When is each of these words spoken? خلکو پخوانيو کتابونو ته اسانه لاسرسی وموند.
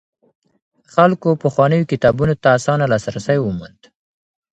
خلکو 0.93 1.29
پخوانيو 1.43 1.89
کتابونو 1.91 2.33
ته 2.41 2.47
اسانه 2.57 2.85
لاسرسی 2.91 3.37
وموند. 3.41 3.81